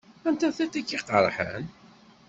Anta 0.27 0.49
tiṭ 0.57 0.73
i 0.79 0.81
k-iqerḥen? 0.83 1.65